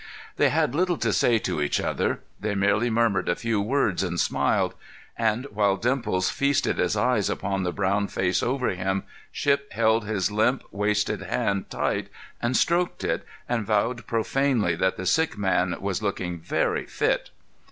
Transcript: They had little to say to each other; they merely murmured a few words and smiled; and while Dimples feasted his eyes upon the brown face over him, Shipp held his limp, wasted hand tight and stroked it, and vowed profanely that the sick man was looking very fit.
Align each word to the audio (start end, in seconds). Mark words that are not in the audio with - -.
They 0.37 0.49
had 0.49 0.73
little 0.73 0.97
to 0.97 1.13
say 1.13 1.37
to 1.37 1.61
each 1.61 1.79
other; 1.79 2.21
they 2.39 2.55
merely 2.55 2.89
murmured 2.89 3.29
a 3.29 3.35
few 3.35 3.61
words 3.61 4.01
and 4.01 4.19
smiled; 4.19 4.73
and 5.15 5.45
while 5.51 5.75
Dimples 5.77 6.31
feasted 6.31 6.79
his 6.79 6.97
eyes 6.97 7.29
upon 7.29 7.61
the 7.61 7.71
brown 7.71 8.07
face 8.07 8.41
over 8.41 8.69
him, 8.69 9.03
Shipp 9.31 9.71
held 9.73 10.05
his 10.07 10.31
limp, 10.31 10.63
wasted 10.71 11.21
hand 11.21 11.69
tight 11.69 12.07
and 12.41 12.57
stroked 12.57 13.03
it, 13.03 13.23
and 13.47 13.63
vowed 13.63 14.07
profanely 14.07 14.73
that 14.73 14.97
the 14.97 15.05
sick 15.05 15.37
man 15.37 15.75
was 15.79 16.01
looking 16.01 16.39
very 16.39 16.87
fit. 16.87 17.29